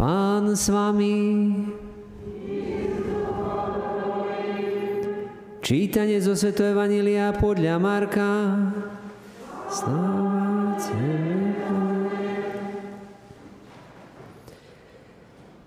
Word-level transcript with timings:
Pán 0.00 0.56
s 0.56 0.72
vami. 0.72 1.12
Čítanie 5.60 6.16
zo 6.24 6.32
Sveto 6.32 6.64
Evanília 6.64 7.36
podľa 7.36 7.76
Marka. 7.76 8.32
Sláva 9.68 10.80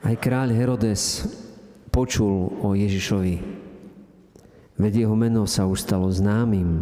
Aj 0.02 0.16
kráľ 0.18 0.50
Herodes 0.58 1.30
počul 1.94 2.58
o 2.58 2.74
Ježišovi. 2.74 3.38
Veď 4.82 5.06
jeho 5.06 5.14
meno 5.14 5.46
sa 5.46 5.70
už 5.70 5.86
stalo 5.86 6.10
známym. 6.10 6.82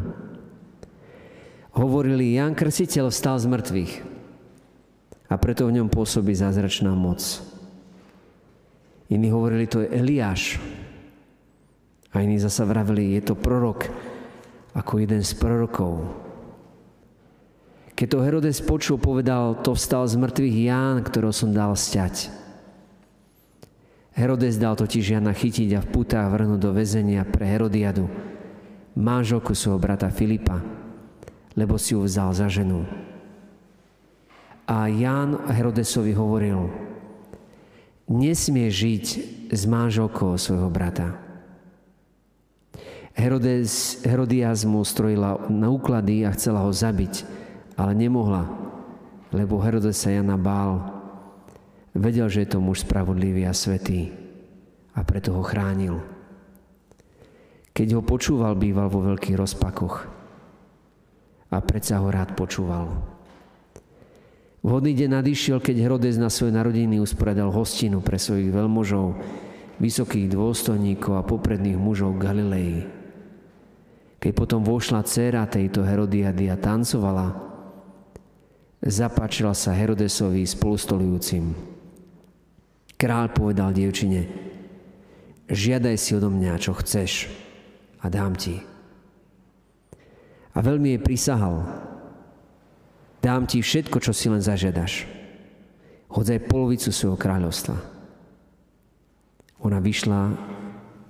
Hovorili, 1.75 2.31
Jan 2.31 2.55
Krsiteľ 2.55 3.11
vstal 3.11 3.43
z 3.43 3.51
mŕtvych 3.51 4.10
a 5.31 5.39
preto 5.39 5.63
v 5.63 5.79
ňom 5.79 5.87
pôsobí 5.87 6.35
zázračná 6.35 6.91
moc. 6.91 7.23
Iní 9.07 9.31
hovorili, 9.31 9.63
to 9.63 9.79
je 9.79 9.87
Eliáš, 9.95 10.59
a 12.11 12.19
iní 12.19 12.35
zasa 12.39 12.67
vravili, 12.67 13.15
je 13.15 13.31
to 13.31 13.39
prorok 13.39 13.87
ako 14.75 14.99
jeden 14.99 15.23
z 15.23 15.31
prorokov. 15.35 16.03
Keď 17.95 18.07
to 18.07 18.23
Herodes 18.23 18.59
počul, 18.59 18.99
povedal, 18.99 19.63
to 19.63 19.71
vstal 19.75 20.03
z 20.07 20.19
mŕtvych 20.19 20.55
Ján, 20.67 20.95
ktorého 21.07 21.31
som 21.31 21.55
dal 21.55 21.71
sťať. 21.75 22.33
Herodes 24.11 24.59
dal 24.59 24.75
totiž 24.75 25.15
Jana 25.15 25.31
chytiť 25.31 25.79
a 25.79 25.83
v 25.83 25.91
putách 25.91 26.27
vrhnúť 26.27 26.59
do 26.59 26.71
väzenia 26.75 27.23
pre 27.23 27.47
Herodiadu, 27.47 28.11
manželku 28.99 29.55
svojho 29.55 29.79
brata 29.79 30.11
Filipa, 30.11 30.59
lebo 31.55 31.79
si 31.79 31.95
ju 31.95 32.03
vzal 32.03 32.35
za 32.35 32.51
ženu. 32.51 32.83
A 34.69 34.87
Ján 34.87 35.49
Herodesovi 35.49 36.13
hovoril, 36.13 36.69
nesmie 38.11 38.67
žiť 38.67 39.05
s 39.51 39.61
manželkou 39.67 40.35
svojho 40.35 40.67
brata. 40.67 41.15
Herodes, 43.11 43.99
Herodias 44.07 44.63
mu 44.63 44.83
strojila 44.87 45.51
na 45.51 45.67
úklady 45.67 46.23
a 46.23 46.31
chcela 46.31 46.63
ho 46.63 46.71
zabiť, 46.71 47.27
ale 47.75 47.91
nemohla, 47.91 48.47
lebo 49.35 49.59
Herodes 49.59 49.99
sa 49.99 50.11
Jana 50.11 50.39
bál. 50.39 50.79
Vedel, 51.91 52.31
že 52.31 52.47
je 52.47 52.55
to 52.55 52.63
muž 52.63 52.87
spravodlivý 52.87 53.43
a 53.43 53.51
svetý 53.51 54.15
a 54.95 55.03
preto 55.03 55.35
ho 55.35 55.43
chránil. 55.43 55.99
Keď 57.75 57.87
ho 57.99 58.01
počúval, 58.03 58.55
býval 58.55 58.87
vo 58.87 59.03
veľkých 59.11 59.35
rozpakoch 59.35 59.95
a 61.51 61.57
predsa 61.59 61.99
ho 61.99 62.07
rád 62.07 62.35
počúval. 62.35 62.87
Vhodný 64.61 64.93
deň 64.93 65.25
nadišiel, 65.25 65.57
keď 65.57 65.75
Herodes 65.81 66.21
na 66.21 66.29
svoje 66.29 66.53
narodiny 66.53 67.01
usporiadal 67.01 67.49
hostinu 67.49 67.97
pre 67.97 68.21
svojich 68.21 68.53
veľmožov, 68.53 69.17
vysokých 69.81 70.29
dôstojníkov 70.29 71.17
a 71.17 71.25
popredných 71.25 71.81
mužov 71.81 72.21
Galilei. 72.21 72.85
Keď 74.21 74.31
potom 74.37 74.61
vošla 74.61 75.01
dcera 75.01 75.49
tejto 75.49 75.81
Herodiady 75.81 76.53
a 76.53 76.61
tancovala, 76.61 77.33
zapáčila 78.85 79.57
sa 79.57 79.73
Herodesovi 79.73 80.45
spolustolujúcim. 80.45 81.57
Král 83.01 83.33
povedal 83.33 83.73
dievčine, 83.73 84.29
žiadaj 85.49 85.97
si 85.97 86.13
odo 86.13 86.29
mňa, 86.29 86.61
čo 86.61 86.77
chceš 86.77 87.33
a 87.97 88.13
dám 88.13 88.37
ti. 88.37 88.61
A 90.53 90.61
veľmi 90.61 90.93
jej 90.93 91.01
prisahal, 91.01 91.65
dám 93.21 93.45
ti 93.45 93.61
všetko, 93.61 94.01
čo 94.01 94.11
si 94.11 94.27
len 94.27 94.41
zažiadaš. 94.41 95.05
Hodzaj 96.11 96.43
polovicu 96.49 96.91
svojho 96.91 97.15
kráľovstva. 97.15 97.77
Ona 99.61 99.79
vyšla 99.79 100.21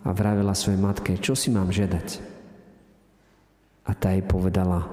a 0.03 0.09
vravela 0.11 0.53
svojej 0.53 0.77
matke, 0.77 1.17
čo 1.17 1.33
si 1.33 1.49
mám 1.49 1.71
žiadať? 1.71 2.07
A 3.87 3.91
tá 3.97 4.13
jej 4.13 4.21
povedala 4.21 4.85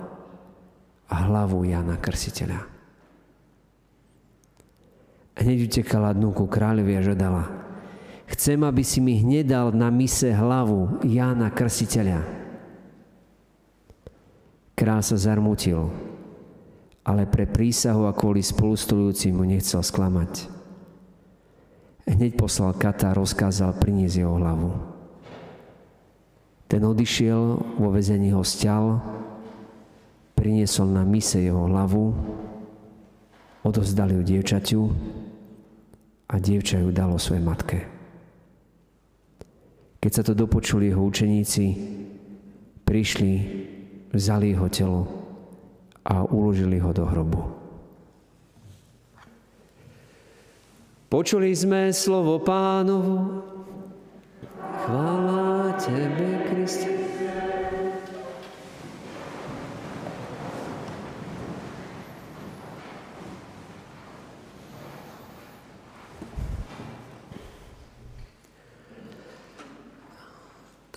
a 1.08 1.14
hlavu 1.28 1.66
Jana 1.66 1.98
Krsiteľa. 1.98 2.60
Hneď 5.38 5.58
utekala 5.70 6.14
dnu 6.14 6.34
ku 6.34 6.50
kráľovi 6.50 6.98
a 6.98 7.02
žadala. 7.04 7.44
Chcem, 8.28 8.60
aby 8.60 8.82
si 8.84 9.00
mi 9.00 9.16
hneď 9.16 9.44
dal 9.48 9.66
na 9.72 9.88
mise 9.88 10.28
hlavu 10.28 11.00
Jána 11.06 11.48
Krsiteľa. 11.48 12.26
Král 14.78 15.02
sa 15.02 15.16
zarmutil, 15.18 15.90
ale 17.08 17.24
pre 17.24 17.48
prísahu 17.48 18.04
a 18.04 18.12
kvôli 18.12 18.44
spolustolujúcim 18.44 19.32
mu 19.32 19.48
nechcel 19.48 19.80
sklamať. 19.80 20.44
Hneď 22.04 22.36
poslal 22.36 22.76
kata 22.76 23.12
a 23.12 23.16
rozkázal 23.16 23.80
priniesť 23.80 24.20
jeho 24.20 24.36
hlavu. 24.36 24.76
Ten 26.68 26.84
odišiel, 26.84 27.40
vo 27.80 27.88
vezení 27.88 28.36
ho 28.36 28.44
stial, 28.44 29.00
priniesol 30.36 30.92
na 30.92 31.00
mise 31.08 31.40
jeho 31.40 31.64
hlavu, 31.64 32.12
odovzdali 33.64 34.20
ju 34.20 34.22
dievčaťu 34.28 34.80
a 36.28 36.34
dievča 36.36 36.84
ju 36.84 36.92
dalo 36.92 37.16
svojej 37.16 37.40
matke. 37.40 37.78
Keď 39.96 40.12
sa 40.12 40.22
to 40.28 40.36
dopočuli 40.36 40.92
jeho 40.92 41.00
učeníci, 41.08 41.64
prišli, 42.84 43.32
vzali 44.12 44.52
jeho 44.52 44.68
telo 44.68 45.17
a 46.08 46.24
uložili 46.24 46.80
ho 46.80 46.88
do 46.96 47.04
hrobu. 47.04 47.44
Počuli 51.12 51.52
sme 51.52 51.92
slovo 51.92 52.40
pánovo. 52.40 53.44
Chvála 54.84 55.76
Tebe, 55.76 56.48
Kriste. 56.48 56.96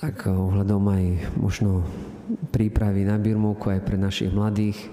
Tak 0.01 0.33
ohľadom 0.33 0.81
aj 0.89 1.05
možno 1.37 1.85
prípravy 2.49 3.05
na 3.05 3.21
Birmovku 3.21 3.69
aj 3.69 3.85
pre 3.85 4.01
našich 4.01 4.33
mladých, 4.33 4.89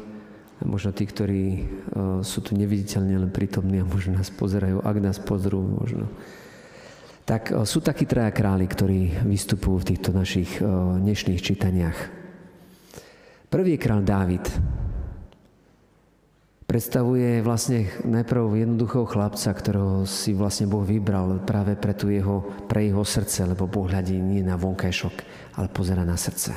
možno 0.67 0.91
tí, 0.91 1.07
ktorí 1.07 1.43
uh, 1.55 1.61
sú 2.27 2.43
tu 2.43 2.59
neviditeľne 2.59 3.29
len 3.29 3.31
prítomní 3.31 3.83
a 3.83 3.87
možno 3.87 4.19
nás 4.19 4.31
pozerajú, 4.33 4.83
ak 4.83 4.97
nás 4.99 5.19
pozrú, 5.23 5.63
možno 5.63 6.11
tak 7.29 7.53
e, 7.53 7.69
sú 7.69 7.85
takí 7.85 8.09
traja 8.09 8.33
králi, 8.33 8.65
ktorí 8.65 9.29
vystupujú 9.29 9.85
v 9.85 9.89
týchto 9.93 10.17
našich 10.17 10.49
e, 10.57 10.65
dnešných 11.05 11.45
čítaniach. 11.45 11.99
Prvý 13.53 13.77
je 13.77 13.85
král 13.85 14.01
Dávid. 14.01 14.49
Predstavuje 16.69 17.41
vlastne 17.41 17.89
najprv 18.05 18.65
jednoduchého 18.65 19.09
chlapca, 19.09 19.49
ktorého 19.53 20.05
si 20.05 20.37
vlastne 20.37 20.69
Boh 20.69 20.85
vybral 20.85 21.41
práve 21.45 21.77
pre, 21.81 21.97
tu 21.97 22.13
jeho, 22.13 22.45
pre 22.69 22.85
jeho 22.89 23.05
srdce, 23.05 23.49
lebo 23.49 23.65
Boh 23.65 23.89
hľadí 23.89 24.21
nie 24.21 24.45
na 24.45 24.61
vonkajšok, 24.61 25.15
ale 25.57 25.73
pozera 25.73 26.05
na 26.05 26.17
srdce. 26.17 26.53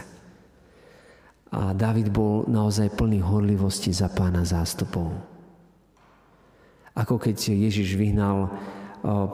A 1.52 1.76
David 1.76 2.16
bol 2.16 2.48
naozaj 2.48 2.96
plný 2.96 3.20
horlivosti 3.20 3.92
za 3.92 4.08
pána 4.08 4.48
zástupov. 4.48 5.12
Ako 6.96 7.20
keď 7.20 7.56
Ježiš 7.56 8.00
vyhnal 8.00 8.52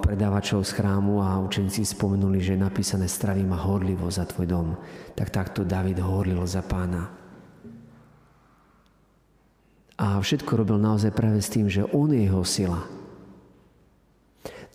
predávačov 0.02 0.64
z 0.64 0.72
chrámu 0.80 1.20
a 1.22 1.38
učeníci 1.44 1.84
spomenuli, 1.84 2.40
že 2.42 2.58
napísané 2.58 3.06
straví 3.06 3.44
ma 3.44 3.60
horlivo 3.60 4.08
za 4.10 4.26
tvoj 4.26 4.48
dom. 4.48 4.68
Tak 5.14 5.30
takto 5.30 5.62
David 5.68 6.00
horlil 6.02 6.42
za 6.48 6.66
pána. 6.66 7.12
A 9.98 10.22
všetko 10.22 10.62
robil 10.62 10.78
naozaj 10.78 11.10
práve 11.14 11.42
s 11.42 11.50
tým, 11.50 11.70
že 11.70 11.86
on 11.90 12.14
je 12.14 12.22
jeho 12.26 12.46
sila. 12.46 12.82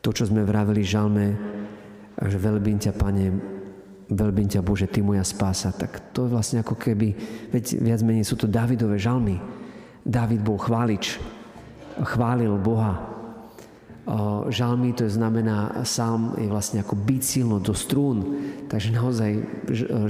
To, 0.03 0.11
čo 0.11 0.27
sme 0.27 0.43
vraveli 0.43 0.83
žalme, 0.83 1.27
že 2.19 2.39
veľbím 2.39 2.83
ťa, 2.83 2.93
Pane, 2.99 3.27
veľbím 4.15 4.49
ťa, 4.49 4.65
Bože, 4.65 4.89
Ty 4.89 5.01
moja 5.03 5.25
spása, 5.27 5.73
tak 5.73 6.13
to 6.13 6.27
je 6.27 6.33
vlastne 6.33 6.59
ako 6.61 6.77
keby, 6.79 7.15
veď 7.51 7.81
viac 7.81 8.01
menej 8.05 8.29
sú 8.29 8.37
to 8.39 8.51
Davidové 8.51 9.01
žalmy. 9.01 9.41
David 10.03 10.43
bol 10.43 10.59
chválič, 10.59 11.19
chválil 12.03 12.57
Boha, 12.59 13.13
Žalmy 14.51 14.99
to 14.99 15.07
znamená, 15.07 15.87
sám 15.87 16.35
je 16.35 16.51
vlastne 16.51 16.83
ako 16.83 16.99
byť 16.99 17.23
silno 17.23 17.63
do 17.63 17.71
strún. 17.71 18.35
Takže 18.67 18.91
naozaj 18.91 19.31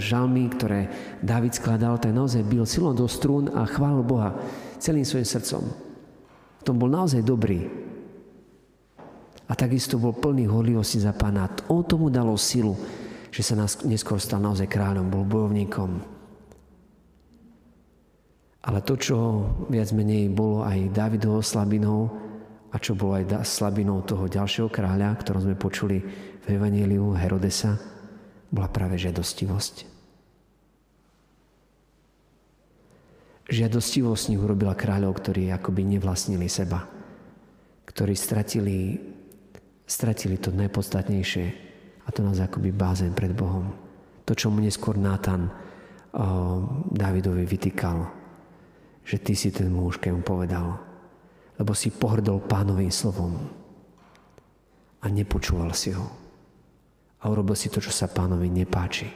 žalmy, 0.00 0.48
ktoré 0.48 0.88
David 1.20 1.52
skladal, 1.52 2.00
tak 2.00 2.16
naozaj 2.16 2.40
byl 2.40 2.64
silno 2.64 2.96
do 2.96 3.04
strún 3.04 3.52
a 3.52 3.68
chválil 3.68 4.00
Boha 4.00 4.32
celým 4.80 5.04
svojim 5.04 5.28
srdcom. 5.28 5.62
V 6.58 6.62
tom 6.64 6.80
bol 6.80 6.88
naozaj 6.88 7.20
dobrý. 7.20 7.68
A 9.44 9.52
takisto 9.52 10.00
bol 10.00 10.16
plný 10.16 10.48
horlivosti 10.48 10.96
za 10.96 11.12
pána. 11.12 11.52
On 11.68 11.84
tomu 11.84 12.08
dalo 12.08 12.32
silu, 12.40 12.72
že 13.32 13.40
sa 13.40 13.56
nás 13.56 13.80
neskôr 13.88 14.20
stal 14.20 14.44
naozaj 14.44 14.68
kráľom, 14.68 15.08
bol 15.08 15.24
bojovníkom. 15.24 16.04
Ale 18.62 18.78
to, 18.84 18.94
čo 18.94 19.16
viac 19.72 19.90
menej 19.96 20.28
bolo 20.30 20.62
aj 20.62 20.92
Davidovou 20.92 21.40
slabinou, 21.40 22.12
a 22.72 22.76
čo 22.76 22.92
bolo 22.92 23.16
aj 23.16 23.42
slabinou 23.48 24.04
toho 24.04 24.28
ďalšieho 24.28 24.68
kráľa, 24.68 25.16
ktorom 25.18 25.48
sme 25.48 25.56
počuli 25.56 25.98
v 26.44 26.46
Evangeliu 26.46 27.16
Herodesa, 27.16 27.80
bola 28.52 28.68
práve 28.68 29.00
žiadostivosť. 29.00 29.88
Žiadostivosť 33.48 34.24
nich 34.32 34.40
urobila 34.40 34.76
kráľov, 34.76 35.20
ktorí 35.20 35.52
akoby 35.52 35.84
nevlastnili 35.96 36.48
seba. 36.48 36.84
Ktorí 37.84 38.16
stratili, 38.16 38.96
stratili 39.84 40.40
to 40.40 40.54
najpodstatnejšie 40.54 41.71
a 42.02 42.08
to 42.10 42.20
nás 42.22 42.42
akoby 42.42 42.74
bázen 42.74 43.14
pred 43.14 43.30
Bohom. 43.30 43.70
To, 44.26 44.32
čo 44.34 44.50
mu 44.50 44.62
neskôr 44.62 44.98
Nátan 44.98 45.50
Davidovi 46.92 47.46
vytýkal, 47.46 47.98
že 49.02 49.16
ty 49.18 49.34
si 49.34 49.50
ten 49.50 49.72
muž, 49.72 49.98
keď 49.98 50.10
mu 50.14 50.22
povedal, 50.22 50.78
lebo 51.58 51.72
si 51.74 51.90
pohrdol 51.90 52.42
pánovým 52.46 52.90
slovom 52.90 53.34
a 55.02 55.06
nepočúval 55.10 55.74
si 55.74 55.90
ho. 55.90 56.06
A 57.22 57.30
urobil 57.30 57.54
si 57.54 57.70
to, 57.70 57.78
čo 57.78 57.94
sa 57.94 58.10
pánovi 58.10 58.50
nepáči. 58.50 59.10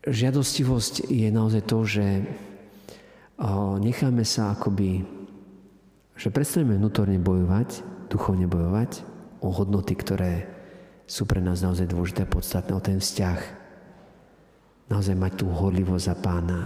Žiadostivosť 0.00 1.12
je 1.12 1.28
naozaj 1.28 1.62
to, 1.68 1.78
že 1.84 2.06
necháme 3.80 4.24
sa 4.24 4.56
akoby, 4.56 5.04
že 6.16 6.32
prestaneme 6.32 6.76
vnútorne 6.76 7.20
bojovať, 7.20 7.84
duchovne 8.08 8.48
bojovať 8.48 9.19
o 9.40 9.48
hodnoty, 9.48 9.96
ktoré 9.96 10.46
sú 11.10 11.26
pre 11.26 11.42
nás 11.42 11.64
naozaj 11.64 11.90
dôležité, 11.90 12.28
podstatné, 12.28 12.72
o 12.76 12.82
ten 12.82 13.02
vzťah. 13.02 13.40
Naozaj 14.92 15.16
mať 15.18 15.32
tú 15.42 15.46
horlivosť 15.50 16.04
za 16.06 16.16
pána. 16.18 16.60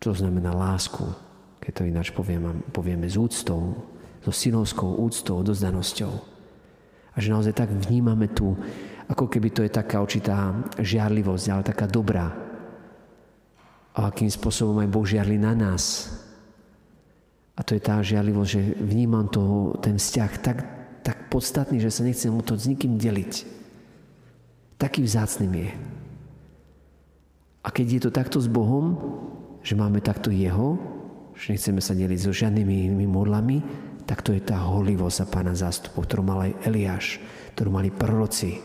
Čo 0.00 0.16
znamená 0.16 0.52
lásku, 0.52 1.04
keď 1.60 1.72
to 1.72 1.82
ináč 1.88 2.08
povieme, 2.12 2.60
povieme 2.72 3.08
s 3.08 3.16
úctou, 3.16 3.76
so 4.24 4.32
synovskou 4.32 4.96
úctou, 5.00 5.44
dozdanosťou. 5.44 6.12
A 7.14 7.16
že 7.20 7.32
naozaj 7.32 7.52
tak 7.52 7.70
vnímame 7.72 8.32
tú 8.32 8.56
ako 9.04 9.28
keby 9.28 9.52
to 9.52 9.60
je 9.64 9.72
taká 9.72 10.00
určitá 10.00 10.56
žiarlivosť, 10.80 11.44
ale 11.52 11.62
taká 11.68 11.84
dobrá. 11.84 12.32
A 13.94 14.10
akým 14.10 14.32
spôsobom 14.32 14.80
aj 14.80 14.88
Boh 14.88 15.04
žiarli 15.04 15.36
na 15.36 15.52
nás. 15.52 16.10
A 17.54 17.60
to 17.62 17.76
je 17.76 17.82
tá 17.84 18.00
žiarlivosť, 18.00 18.50
že 18.50 18.62
vnímam 18.80 19.28
to, 19.30 19.76
ten 19.78 20.00
vzťah 20.00 20.32
tak, 20.40 20.58
tak 21.04 21.28
podstatný, 21.28 21.78
že 21.78 21.92
sa 21.92 22.02
nechcem 22.02 22.32
mu 22.32 22.40
to 22.40 22.56
s 22.56 22.64
nikým 22.64 22.96
deliť. 22.96 23.44
Taký 24.80 25.04
vzácným 25.04 25.52
je. 25.52 25.70
A 27.64 27.68
keď 27.68 27.86
je 27.86 28.00
to 28.08 28.10
takto 28.10 28.40
s 28.40 28.48
Bohom, 28.48 28.96
že 29.60 29.76
máme 29.76 30.00
takto 30.00 30.32
Jeho, 30.32 30.80
že 31.36 31.52
nechceme 31.52 31.80
sa 31.84 31.92
deliť 31.92 32.18
so 32.20 32.32
žiadnymi 32.32 33.04
modlami, 33.04 33.58
tak 34.04 34.20
to 34.20 34.36
je 34.36 34.40
tá 34.44 34.60
holivosť 34.60 35.16
za 35.24 35.26
pána 35.28 35.52
zástupov, 35.56 36.04
ktorú 36.04 36.22
mal 36.24 36.40
aj 36.48 36.52
Eliáš, 36.68 37.20
ktorú 37.56 37.68
mali 37.72 37.88
proroci, 37.88 38.60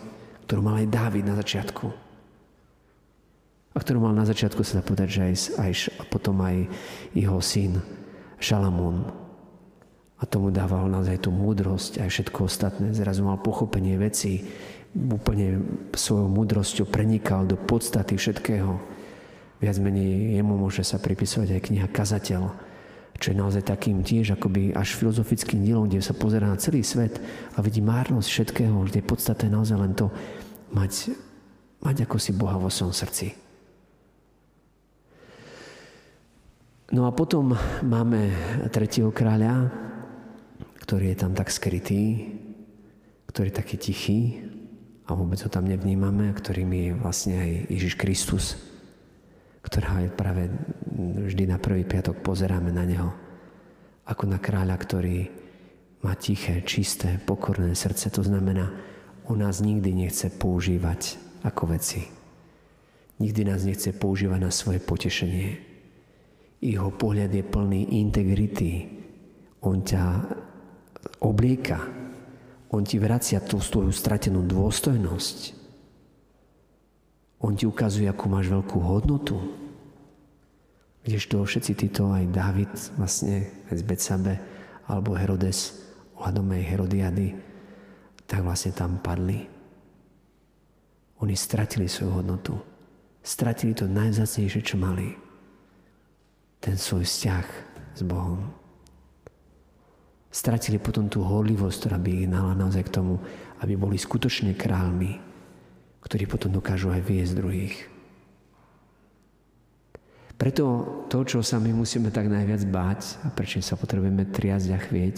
ktorú 0.48 0.60
mal 0.64 0.84
aj 0.84 0.92
Dávid 0.92 1.24
na 1.28 1.36
začiatku. 1.40 1.88
A 3.72 3.78
ktorú 3.80 4.04
mal 4.04 4.16
na 4.18 4.28
začiatku 4.28 4.60
sa 4.68 4.80
dá 4.80 4.84
povedať, 4.84 5.08
že 5.08 5.22
aj, 5.22 5.36
aj 5.62 5.72
a 5.96 6.04
potom 6.12 6.36
aj 6.44 6.68
jeho 7.16 7.40
syn 7.40 7.80
Šalamún. 8.42 9.19
A 10.20 10.28
tomu 10.28 10.52
dával 10.52 10.92
naozaj 10.92 11.24
tú 11.24 11.32
múdrosť 11.32 12.04
aj 12.04 12.10
všetko 12.12 12.40
ostatné. 12.44 12.92
Zrazu 12.92 13.24
mal 13.24 13.40
pochopenie 13.40 13.96
veci, 13.96 14.44
úplne 14.96 15.62
svojou 15.94 16.28
múdrosťou 16.28 16.90
prenikal 16.90 17.46
do 17.46 17.56
podstaty 17.56 18.18
všetkého. 18.18 18.76
Viac 19.60 19.78
menej 19.80 20.40
jemu 20.40 20.56
môže 20.56 20.82
sa 20.84 20.98
pripisovať 20.98 21.56
aj 21.56 21.66
kniha 21.72 21.88
Kazateľ, 21.92 22.44
čo 23.20 23.36
je 23.36 23.38
naozaj 23.38 23.68
takým 23.68 24.00
tiež 24.00 24.40
akoby 24.40 24.72
až 24.72 24.96
filozofickým 24.96 25.62
dielom, 25.62 25.92
kde 25.92 26.00
sa 26.00 26.16
pozerá 26.16 26.48
na 26.48 26.56
celý 26.56 26.82
svet 26.82 27.20
a 27.54 27.60
vidí 27.60 27.84
márnosť 27.84 28.28
všetkého, 28.32 28.76
kde 28.88 29.04
je 29.04 29.10
podstatné 29.12 29.48
naozaj 29.52 29.78
len 29.78 29.94
to, 29.94 30.08
mať, 30.72 31.12
mať 31.84 32.08
ako 32.08 32.16
si 32.16 32.32
Boha 32.32 32.56
vo 32.56 32.72
svojom 32.72 32.96
srdci. 32.96 33.36
No 36.90 37.06
a 37.06 37.14
potom 37.14 37.54
máme 37.86 38.34
tretieho 38.74 39.14
kráľa, 39.14 39.70
ktorý 40.90 41.14
je 41.14 41.22
tam 41.22 41.38
tak 41.38 41.54
skrytý, 41.54 42.34
ktorý 43.30 43.54
je 43.54 43.60
taký 43.62 43.78
tichý 43.78 44.20
a 45.06 45.14
vôbec 45.14 45.38
ho 45.46 45.50
tam 45.54 45.70
nevnímame, 45.70 46.34
ktorým 46.34 46.66
je 46.74 46.98
vlastne 46.98 47.38
aj 47.38 47.70
Ježiš 47.70 47.94
Kristus, 47.94 48.58
ktorého 49.62 50.10
aj 50.10 50.18
práve 50.18 50.50
vždy 51.30 51.46
na 51.46 51.62
prvý 51.62 51.86
piatok 51.86 52.26
pozeráme 52.26 52.74
na 52.74 52.90
neho 52.90 53.14
ako 54.10 54.34
na 54.34 54.42
kráľa, 54.42 54.74
ktorý 54.82 55.30
má 56.02 56.18
tiché, 56.18 56.66
čisté, 56.66 57.22
pokorné 57.22 57.78
srdce. 57.78 58.10
To 58.10 58.26
znamená, 58.26 58.74
on 59.30 59.46
nás 59.46 59.62
nikdy 59.62 59.94
nechce 59.94 60.34
používať 60.42 61.22
ako 61.46 61.78
veci. 61.78 62.02
Nikdy 63.22 63.42
nás 63.46 63.62
nechce 63.62 63.94
používať 63.94 64.42
na 64.42 64.50
svoje 64.50 64.82
potešenie. 64.82 65.54
Jeho 66.66 66.90
pohľad 66.90 67.30
je 67.30 67.46
plný 67.46 68.02
integrity. 68.02 68.90
On 69.62 69.86
ťa 69.86 70.49
oblieka. 71.20 71.84
On 72.70 72.86
ti 72.86 73.02
vracia 73.02 73.42
tú 73.42 73.58
svoju 73.58 73.90
stratenú 73.90 74.46
dôstojnosť. 74.46 75.58
On 77.40 77.56
ti 77.56 77.64
ukazuje, 77.64 78.06
akú 78.06 78.28
máš 78.28 78.52
veľkú 78.52 78.78
hodnotu. 78.84 79.40
to 81.08 81.38
všetci 81.42 81.72
títo, 81.74 82.12
aj 82.12 82.30
David, 82.30 82.72
vlastne 83.00 83.48
aj 83.72 83.76
z 83.80 83.84
Betsabe, 83.88 84.34
alebo 84.86 85.16
Herodes, 85.16 85.80
ohľadom 86.20 86.52
aj 86.52 86.68
Herodiady, 86.68 87.28
tak 88.28 88.44
vlastne 88.44 88.76
tam 88.76 89.00
padli. 89.00 89.48
Oni 91.20 91.36
stratili 91.36 91.88
svoju 91.88 92.22
hodnotu. 92.22 92.56
Stratili 93.24 93.76
to 93.76 93.88
najzácnejšie, 93.88 94.62
čo 94.64 94.76
mali. 94.80 95.16
Ten 96.60 96.76
svoj 96.76 97.08
vzťah 97.08 97.46
s 97.96 98.02
Bohom. 98.04 98.59
Stratili 100.30 100.78
potom 100.78 101.10
tú 101.10 101.26
horlivosť, 101.26 101.76
ktorá 101.86 101.98
by 101.98 102.10
ich 102.14 102.30
nala 102.30 102.54
naozaj 102.54 102.86
k 102.86 102.94
tomu, 103.02 103.18
aby 103.66 103.74
boli 103.74 103.98
skutočne 103.98 104.54
kráľmi, 104.54 105.18
ktorí 106.06 106.30
potom 106.30 106.54
dokážu 106.54 106.94
aj 106.94 107.02
viesť 107.02 107.34
druhých. 107.34 107.76
Preto 110.40 110.64
to, 111.12 111.28
čo 111.28 111.44
sa 111.44 111.60
my 111.60 111.76
musíme 111.76 112.14
tak 112.16 112.32
najviac 112.32 112.64
báť 112.72 113.20
a 113.26 113.34
prečo 113.34 113.60
sa 113.60 113.76
potrebujeme 113.76 114.24
triasť 114.30 114.70
a 114.72 114.80
chvieť, 114.80 115.18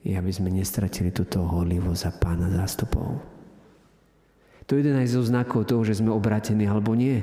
je, 0.00 0.16
aby 0.16 0.32
sme 0.32 0.48
nestratili 0.48 1.12
túto 1.12 1.44
horlivosť 1.44 2.00
za 2.00 2.10
pána 2.16 2.48
zástupov. 2.48 3.20
To 4.64 4.78
je 4.78 4.80
jeden 4.80 4.96
aj 4.96 5.12
zo 5.12 5.26
znakov 5.26 5.68
toho, 5.68 5.84
že 5.84 6.00
sme 6.00 6.14
obrátení 6.14 6.64
alebo 6.64 6.96
nie. 6.96 7.20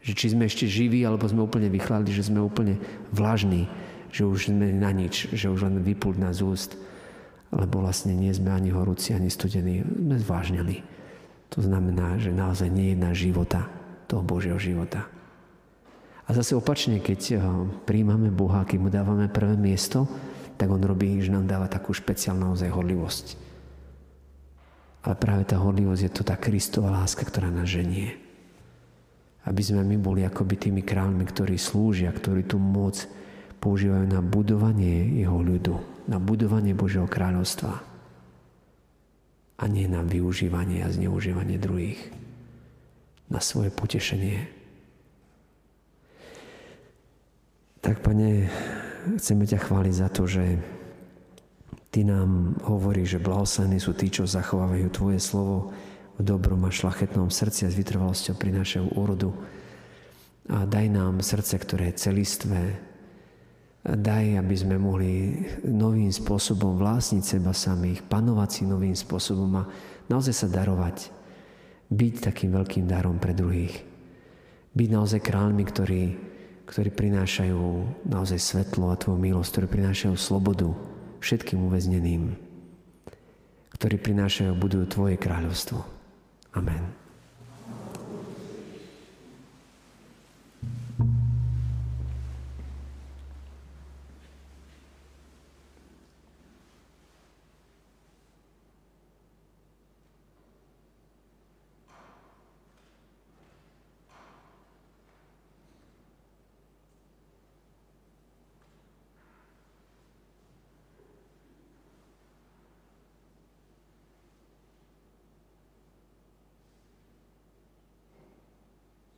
Že 0.00 0.12
či 0.16 0.26
sme 0.32 0.48
ešte 0.48 0.64
živí, 0.64 1.04
alebo 1.04 1.28
sme 1.28 1.44
úplne 1.44 1.68
vychlali, 1.68 2.08
že 2.08 2.24
sme 2.24 2.40
úplne 2.40 2.80
vlažní, 3.12 3.68
že 4.10 4.26
už 4.26 4.50
sme 4.50 4.74
na 4.74 4.90
nič, 4.90 5.30
že 5.30 5.50
už 5.50 5.70
len 5.70 5.82
vypúť 5.82 6.18
na 6.18 6.30
úst, 6.34 6.74
lebo 7.50 7.82
vlastne 7.82 8.14
nie 8.14 8.30
sme 8.30 8.54
ani 8.54 8.70
horúci, 8.70 9.14
ani 9.14 9.30
studení, 9.30 9.82
sme 9.82 10.16
zvážnili. 10.18 10.82
To 11.50 11.62
znamená, 11.62 12.18
že 12.18 12.30
naozaj 12.30 12.70
nie 12.70 12.94
je 12.94 12.98
na 12.98 13.10
života, 13.10 13.66
toho 14.06 14.22
Božieho 14.22 14.58
života. 14.58 15.06
A 16.26 16.34
zase 16.34 16.54
opačne, 16.54 17.02
keď 17.02 17.20
eh, 17.34 17.38
príjmame 17.86 18.30
Boha, 18.30 18.62
keď 18.62 18.78
mu 18.78 18.86
dávame 18.90 19.26
prvé 19.26 19.58
miesto, 19.58 20.06
tak 20.54 20.70
on 20.70 20.82
robí, 20.82 21.18
že 21.18 21.34
nám 21.34 21.50
dáva 21.50 21.66
takú 21.66 21.90
špeciálnu 21.90 22.54
naozaj 22.54 22.70
horlivosť. 22.70 23.26
Ale 25.00 25.16
práve 25.16 25.48
tá 25.48 25.56
horlivosť 25.56 26.02
je 26.06 26.12
to 26.12 26.22
tá 26.22 26.36
Kristová 26.36 26.92
láska, 26.92 27.24
ktorá 27.24 27.48
nás 27.48 27.66
ženie. 27.66 28.14
Aby 29.48 29.62
sme 29.64 29.82
my 29.82 29.96
boli 29.96 30.20
akoby 30.20 30.68
tými 30.68 30.84
kráľmi, 30.84 31.24
ktorí 31.24 31.56
slúžia, 31.56 32.12
ktorí 32.12 32.44
tú 32.44 32.60
moc 32.60 33.08
používajú 33.60 34.08
na 34.08 34.24
budovanie 34.24 35.20
jeho 35.20 35.38
ľudu, 35.38 35.76
na 36.08 36.16
budovanie 36.16 36.72
Božieho 36.72 37.06
kráľovstva 37.06 37.84
a 39.60 39.64
nie 39.68 39.84
na 39.84 40.00
využívanie 40.00 40.80
a 40.80 40.88
zneužívanie 40.88 41.60
druhých, 41.60 42.00
na 43.28 43.44
svoje 43.44 43.68
potešenie. 43.68 44.48
Tak, 47.84 48.00
pane, 48.00 48.48
chceme 49.20 49.44
ťa 49.44 49.60
chváliť 49.60 49.94
za 49.94 50.08
to, 50.08 50.24
že 50.24 50.44
Ty 51.90 52.06
nám 52.06 52.54
hovoríš, 52.62 53.18
že 53.18 53.24
blahoslavení 53.24 53.82
sú 53.82 53.98
tí, 53.98 54.06
čo 54.14 54.22
zachovávajú 54.22 54.86
Tvoje 54.94 55.18
slovo 55.18 55.74
v 56.14 56.22
dobrom 56.22 56.62
a 56.62 56.70
šlachetnom 56.70 57.34
srdci 57.34 57.66
a 57.66 57.72
s 57.72 57.74
vytrvalosťou 57.74 58.38
prinášajú 58.38 58.86
úrodu. 58.94 59.34
A 60.46 60.70
daj 60.70 60.86
nám 60.86 61.18
srdce, 61.18 61.58
ktoré 61.58 61.90
je 61.90 61.98
celistvé. 62.06 62.78
Daj, 63.80 64.36
aby 64.36 64.54
sme 64.56 64.76
mohli 64.76 65.40
novým 65.64 66.12
spôsobom 66.12 66.76
vlastniť 66.76 67.24
seba 67.24 67.56
samých, 67.56 68.04
panovať 68.04 68.50
si 68.52 68.62
novým 68.68 68.92
spôsobom 68.92 69.48
a 69.56 69.68
naozaj 70.12 70.34
sa 70.36 70.48
darovať. 70.52 71.08
Byť 71.88 72.14
takým 72.28 72.52
veľkým 72.52 72.84
darom 72.84 73.16
pre 73.16 73.32
druhých. 73.32 73.82
Byť 74.76 74.88
naozaj 74.92 75.20
kráľmi, 75.24 75.64
ktorí 75.66 76.02
ktorí 76.70 76.94
prinášajú 76.94 77.62
naozaj 78.06 78.38
svetlo 78.38 78.94
a 78.94 79.00
Tvoju 79.00 79.18
milosť, 79.18 79.50
ktorí 79.58 79.66
prinášajú 79.74 80.14
slobodu 80.14 80.70
všetkým 81.18 81.66
uväzneným, 81.66 82.38
ktorí 83.74 83.98
prinášajú, 83.98 84.54
budujú 84.54 84.86
Tvoje 84.86 85.18
kráľovstvo. 85.18 85.82
Amen. 86.54 87.09